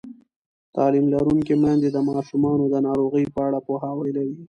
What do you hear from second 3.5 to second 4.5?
پوهاوی لري.